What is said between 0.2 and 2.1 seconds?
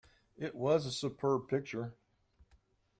It was a superb picture.